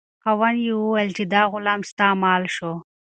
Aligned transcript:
خاوند 0.23 0.57
یې 0.65 0.73
وویل 0.75 1.09
چې 1.17 1.23
دا 1.33 1.41
غلام 1.53 1.81
ستا 1.89 2.07
مال 2.21 2.43
شو. 2.55 2.73